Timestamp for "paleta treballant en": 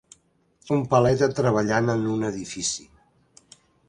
0.93-2.07